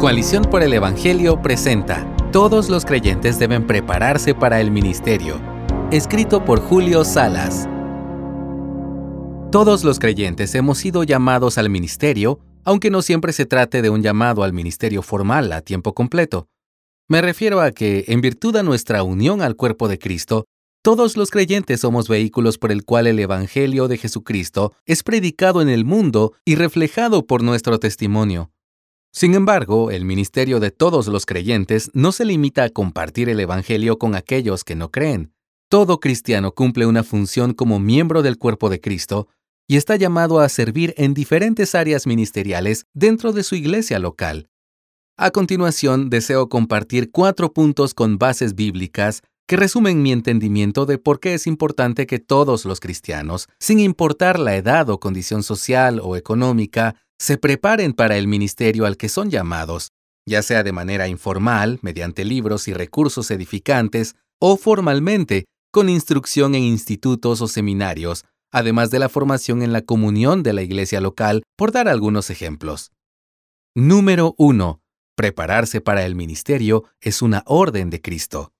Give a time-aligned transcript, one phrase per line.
[0.00, 5.38] Coalición por el Evangelio presenta Todos los creyentes deben prepararse para el ministerio.
[5.90, 7.68] Escrito por Julio Salas.
[9.52, 14.02] Todos los creyentes hemos sido llamados al ministerio, aunque no siempre se trate de un
[14.02, 16.48] llamado al ministerio formal a tiempo completo.
[17.06, 20.46] Me refiero a que, en virtud de nuestra unión al cuerpo de Cristo,
[20.82, 25.68] todos los creyentes somos vehículos por el cual el Evangelio de Jesucristo es predicado en
[25.68, 28.50] el mundo y reflejado por nuestro testimonio.
[29.12, 33.98] Sin embargo, el ministerio de todos los creyentes no se limita a compartir el Evangelio
[33.98, 35.32] con aquellos que no creen.
[35.68, 39.28] Todo cristiano cumple una función como miembro del cuerpo de Cristo
[39.68, 44.48] y está llamado a servir en diferentes áreas ministeriales dentro de su iglesia local.
[45.16, 51.18] A continuación, deseo compartir cuatro puntos con bases bíblicas que resumen mi entendimiento de por
[51.18, 56.14] qué es importante que todos los cristianos, sin importar la edad o condición social o
[56.14, 59.90] económica, se preparen para el ministerio al que son llamados,
[60.24, 66.62] ya sea de manera informal, mediante libros y recursos edificantes, o formalmente, con instrucción en
[66.62, 71.72] institutos o seminarios, además de la formación en la comunión de la iglesia local, por
[71.72, 72.92] dar algunos ejemplos.
[73.74, 74.80] Número 1.
[75.16, 78.52] Prepararse para el ministerio es una orden de Cristo.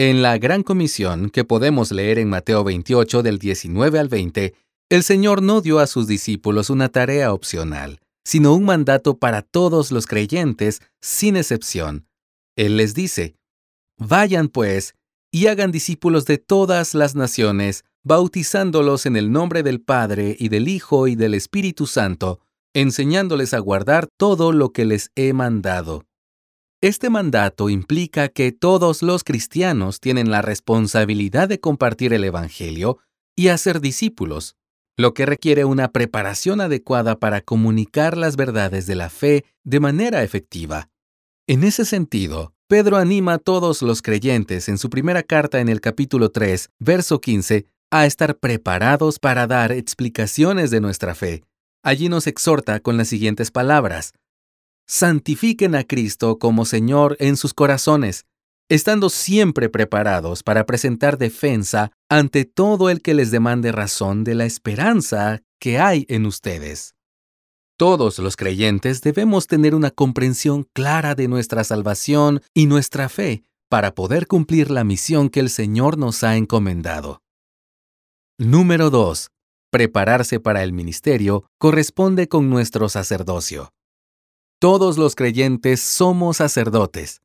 [0.00, 4.54] En la Gran Comisión, que podemos leer en Mateo 28 del 19 al 20,
[4.90, 9.90] el Señor no dio a sus discípulos una tarea opcional, sino un mandato para todos
[9.90, 12.06] los creyentes, sin excepción.
[12.54, 13.34] Él les dice,
[13.98, 14.94] Vayan pues
[15.32, 20.68] y hagan discípulos de todas las naciones, bautizándolos en el nombre del Padre y del
[20.68, 22.38] Hijo y del Espíritu Santo,
[22.72, 26.04] enseñándoles a guardar todo lo que les he mandado.
[26.80, 32.98] Este mandato implica que todos los cristianos tienen la responsabilidad de compartir el Evangelio
[33.34, 34.54] y hacer discípulos,
[34.96, 40.22] lo que requiere una preparación adecuada para comunicar las verdades de la fe de manera
[40.22, 40.88] efectiva.
[41.48, 45.80] En ese sentido, Pedro anima a todos los creyentes en su primera carta en el
[45.80, 51.42] capítulo 3, verso 15, a estar preparados para dar explicaciones de nuestra fe.
[51.82, 54.12] Allí nos exhorta con las siguientes palabras
[54.88, 58.24] santifiquen a Cristo como Señor en sus corazones,
[58.68, 64.46] estando siempre preparados para presentar defensa ante todo el que les demande razón de la
[64.46, 66.94] esperanza que hay en ustedes.
[67.76, 73.94] Todos los creyentes debemos tener una comprensión clara de nuestra salvación y nuestra fe para
[73.94, 77.22] poder cumplir la misión que el Señor nos ha encomendado.
[78.38, 79.30] Número 2.
[79.70, 83.70] Prepararse para el ministerio corresponde con nuestro sacerdocio.
[84.60, 87.22] Todos los creyentes somos sacerdotes.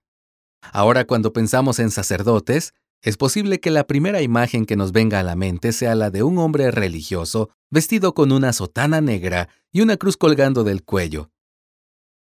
[0.72, 5.24] Ahora cuando pensamos en sacerdotes, es posible que la primera imagen que nos venga a
[5.24, 9.98] la mente sea la de un hombre religioso vestido con una sotana negra y una
[9.98, 11.32] cruz colgando del cuello.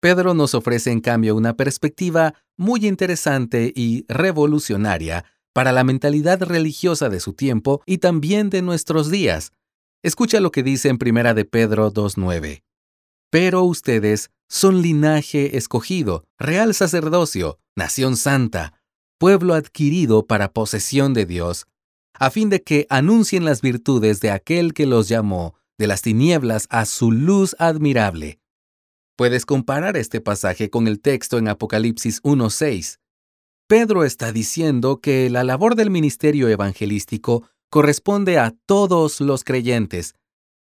[0.00, 7.08] Pedro nos ofrece en cambio una perspectiva muy interesante y revolucionaria para la mentalidad religiosa
[7.10, 9.52] de su tiempo y también de nuestros días.
[10.02, 12.65] Escucha lo que dice en Primera de Pedro 2.9.
[13.38, 18.80] Pero ustedes son linaje escogido, real sacerdocio, nación santa,
[19.18, 21.66] pueblo adquirido para posesión de Dios,
[22.14, 26.66] a fin de que anuncien las virtudes de aquel que los llamó de las tinieblas
[26.70, 28.40] a su luz admirable.
[29.18, 33.00] Puedes comparar este pasaje con el texto en Apocalipsis 1.6.
[33.68, 40.14] Pedro está diciendo que la labor del ministerio evangelístico corresponde a todos los creyentes,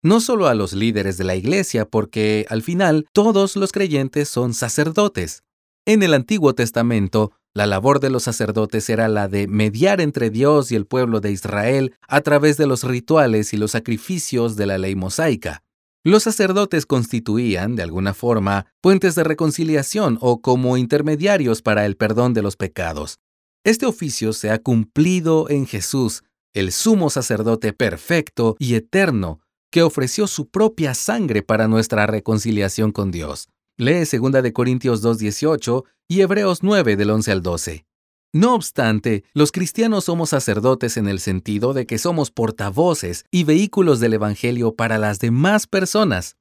[0.02, 4.52] no solo a los líderes de la iglesia, porque al final todos los creyentes son
[4.54, 5.44] sacerdotes.
[5.86, 10.72] En el Antiguo Testamento, la labor de los sacerdotes era la de mediar entre Dios
[10.72, 14.78] y el pueblo de Israel a través de los rituales y los sacrificios de la
[14.78, 15.62] ley mosaica.
[16.04, 22.34] Los sacerdotes constituían, de alguna forma, puentes de reconciliación o como intermediarios para el perdón
[22.34, 23.20] de los pecados.
[23.64, 26.24] Este oficio se ha cumplido en Jesús,
[26.54, 29.40] el sumo sacerdote perfecto y eterno,
[29.72, 33.48] que ofreció su propia sangre para nuestra reconciliación con Dios.
[33.78, 37.86] Lee 2 de Corintios 2:18 y Hebreos 9 del 11 al 12.
[38.34, 43.98] No obstante, los cristianos somos sacerdotes en el sentido de que somos portavoces y vehículos
[43.98, 46.36] del Evangelio para las demás personas.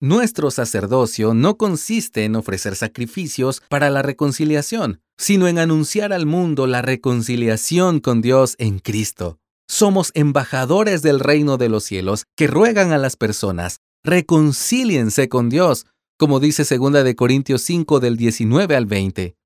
[0.00, 6.66] Nuestro sacerdocio no consiste en ofrecer sacrificios para la reconciliación, sino en anunciar al mundo
[6.68, 9.39] la reconciliación con Dios en Cristo.
[9.70, 15.86] Somos embajadores del reino de los cielos que ruegan a las personas, reconcíliense con Dios,
[16.18, 19.36] como dice 2 de Corintios 5 del 19 al 20.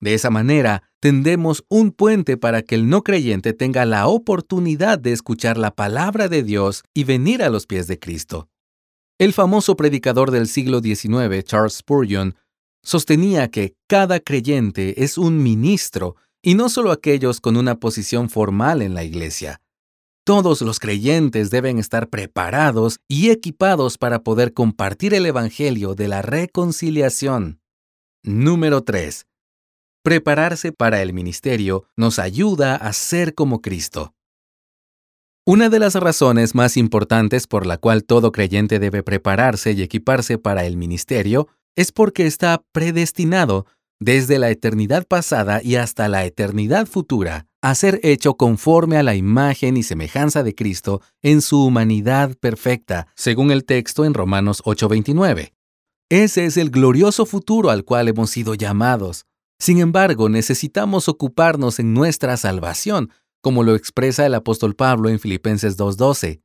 [0.00, 5.12] De esa manera, tendemos un puente para que el no creyente tenga la oportunidad de
[5.12, 8.48] escuchar la palabra de Dios y venir a los pies de Cristo.
[9.18, 12.36] El famoso predicador del siglo XIX, Charles Spurgeon,
[12.84, 18.80] sostenía que cada creyente es un ministro y no solo aquellos con una posición formal
[18.80, 19.60] en la iglesia.
[20.26, 26.22] Todos los creyentes deben estar preparados y equipados para poder compartir el Evangelio de la
[26.22, 27.60] reconciliación.
[28.22, 29.26] Número 3.
[30.02, 34.14] Prepararse para el ministerio nos ayuda a ser como Cristo.
[35.44, 40.38] Una de las razones más importantes por la cual todo creyente debe prepararse y equiparse
[40.38, 43.66] para el ministerio es porque está predestinado
[44.00, 49.14] desde la eternidad pasada y hasta la eternidad futura a ser hecho conforme a la
[49.14, 55.54] imagen y semejanza de Cristo en su humanidad perfecta, según el texto en Romanos 8:29.
[56.10, 59.24] Ese es el glorioso futuro al cual hemos sido llamados.
[59.58, 65.78] Sin embargo, necesitamos ocuparnos en nuestra salvación, como lo expresa el apóstol Pablo en Filipenses
[65.78, 66.42] 2.12.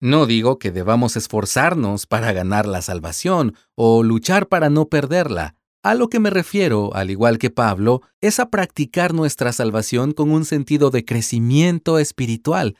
[0.00, 5.56] No digo que debamos esforzarnos para ganar la salvación o luchar para no perderla.
[5.84, 10.30] A lo que me refiero, al igual que Pablo, es a practicar nuestra salvación con
[10.30, 12.78] un sentido de crecimiento espiritual,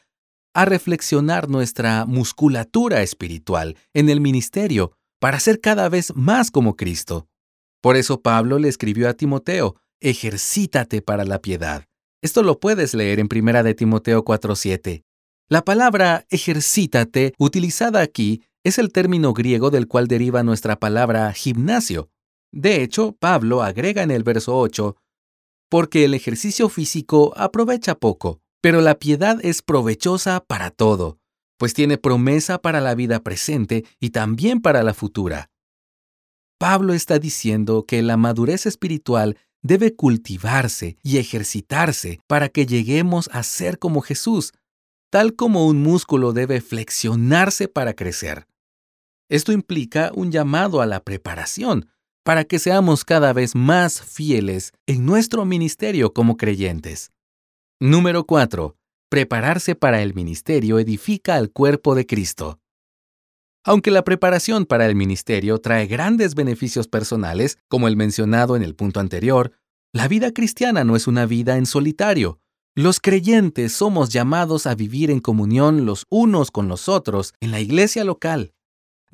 [0.55, 7.29] a reflexionar nuestra musculatura espiritual en el ministerio para ser cada vez más como Cristo.
[7.83, 11.85] Por eso Pablo le escribió a Timoteo, ejercítate para la piedad.
[12.23, 15.03] Esto lo puedes leer en 1 de Timoteo 4:7.
[15.51, 22.09] La palabra ejercítate utilizada aquí es el término griego del cual deriva nuestra palabra gimnasio.
[22.55, 24.97] De hecho, Pablo agrega en el verso 8,
[25.69, 31.19] porque el ejercicio físico aprovecha poco, pero la piedad es provechosa para todo,
[31.59, 35.51] pues tiene promesa para la vida presente y también para la futura.
[36.57, 43.43] Pablo está diciendo que la madurez espiritual debe cultivarse y ejercitarse para que lleguemos a
[43.43, 44.53] ser como Jesús,
[45.11, 48.47] tal como un músculo debe flexionarse para crecer.
[49.29, 51.89] Esto implica un llamado a la preparación
[52.25, 57.13] para que seamos cada vez más fieles en nuestro ministerio como creyentes.
[57.81, 58.77] Número 4.
[59.11, 62.59] Prepararse para el ministerio edifica al cuerpo de Cristo.
[63.63, 68.75] Aunque la preparación para el ministerio trae grandes beneficios personales, como el mencionado en el
[68.75, 69.53] punto anterior,
[69.93, 72.41] la vida cristiana no es una vida en solitario.
[72.75, 77.61] Los creyentes somos llamados a vivir en comunión los unos con los otros en la
[77.61, 78.53] iglesia local.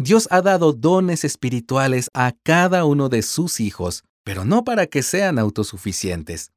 [0.02, 5.02] Dios ha dado dones espirituales a cada uno de sus hijos, pero no para que
[5.02, 6.52] sean autosuficientes.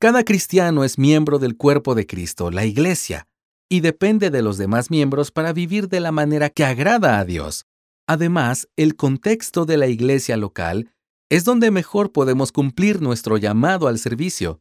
[0.00, 3.28] Cada cristiano es miembro del cuerpo de Cristo, la iglesia,
[3.68, 7.64] y depende de los demás miembros para vivir de la manera que agrada a Dios.
[8.08, 10.90] Además, el contexto de la iglesia local
[11.30, 14.60] es donde mejor podemos cumplir nuestro llamado al servicio.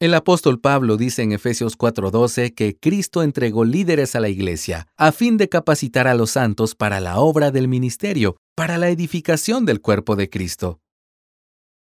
[0.00, 5.10] El apóstol Pablo dice en Efesios 4:12 que Cristo entregó líderes a la iglesia a
[5.10, 9.80] fin de capacitar a los santos para la obra del ministerio, para la edificación del
[9.80, 10.80] cuerpo de Cristo.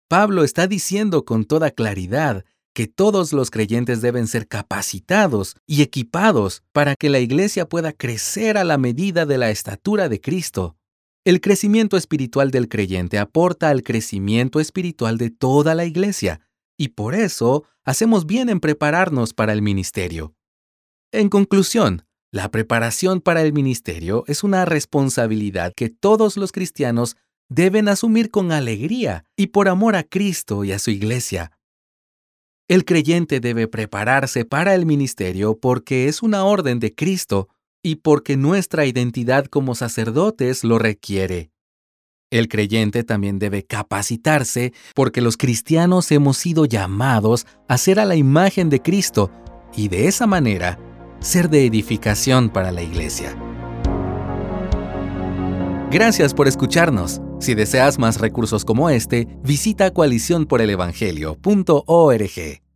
[0.09, 2.43] Pablo está diciendo con toda claridad
[2.73, 8.57] que todos los creyentes deben ser capacitados y equipados para que la iglesia pueda crecer
[8.57, 10.75] a la medida de la estatura de Cristo.
[11.23, 16.41] El crecimiento espiritual del creyente aporta al crecimiento espiritual de toda la iglesia,
[16.77, 20.35] y por eso hacemos bien en prepararnos para el ministerio.
[21.13, 22.03] En conclusión,
[22.33, 27.15] la preparación para el ministerio es una responsabilidad que todos los cristianos
[27.47, 31.53] deben asumir con alegría y por amor a Cristo y a su iglesia.
[32.67, 37.47] El creyente debe prepararse para el ministerio porque es una orden de Cristo
[37.81, 41.51] y porque nuestra identidad como sacerdotes lo requiere.
[42.29, 48.17] El creyente también debe capacitarse porque los cristianos hemos sido llamados a ser a la
[48.17, 49.31] imagen de Cristo
[49.73, 50.77] y de esa manera
[51.21, 53.33] ser de edificación para la iglesia.
[55.89, 57.21] Gracias por escucharnos.
[57.39, 62.66] Si deseas más recursos como este, visita coaliciónporelevangelio.org.